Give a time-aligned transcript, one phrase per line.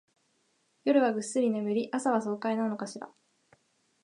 [0.83, 3.07] 夜はぐっすり眠り、朝は爽快なのかしら